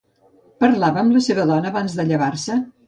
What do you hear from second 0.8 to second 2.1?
amb la seva dona abans de